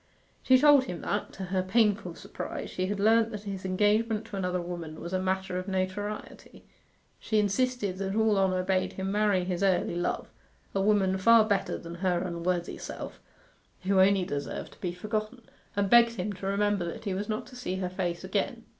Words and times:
She 0.41 0.57
told 0.57 0.85
him 0.85 1.01
that, 1.01 1.31
to 1.33 1.43
her 1.53 1.61
painful 1.61 2.15
surprise, 2.15 2.71
she 2.71 2.87
had 2.87 2.99
learnt 2.99 3.29
that 3.29 3.43
his 3.43 3.65
engagement 3.65 4.25
to 4.25 4.35
another 4.35 4.59
woman 4.59 4.99
was 4.99 5.13
a 5.13 5.21
matter 5.21 5.59
of 5.59 5.67
notoriety. 5.67 6.65
She 7.19 7.37
insisted 7.37 7.99
that 7.99 8.15
all 8.15 8.35
honour 8.39 8.63
bade 8.63 8.93
him 8.93 9.11
marry 9.11 9.43
his 9.43 9.61
early 9.61 9.95
love 9.95 10.27
a 10.73 10.81
woman 10.81 11.19
far 11.19 11.45
better 11.45 11.77
than 11.77 11.93
her 12.01 12.17
unworthy 12.23 12.79
self, 12.79 13.19
who 13.83 13.99
only 13.99 14.25
deserved 14.25 14.71
to 14.73 14.81
be 14.81 14.91
forgotten, 14.91 15.43
and 15.75 15.87
begged 15.87 16.13
him 16.15 16.33
to 16.33 16.47
remember 16.47 16.83
that 16.85 17.03
he 17.05 17.13
was 17.13 17.29
not 17.29 17.45
to 17.45 17.55
see 17.55 17.75
her 17.75 17.87
face 17.87 18.23
again. 18.23 18.63